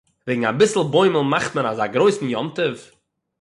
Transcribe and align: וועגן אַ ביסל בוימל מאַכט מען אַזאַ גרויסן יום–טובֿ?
וועגן 0.25 0.47
אַ 0.49 0.57
ביסל 0.59 0.81
בוימל 0.95 1.23
מאַכט 1.33 1.51
מען 1.55 1.67
אַזאַ 1.71 1.91
גרויסן 1.95 2.27
יום–טובֿ? 2.35 2.77